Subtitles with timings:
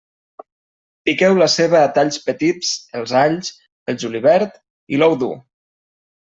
[1.09, 3.53] Piqueu la ceba a talls petits, els alls,
[3.93, 4.59] el julivert
[4.97, 5.33] i l'ou dur.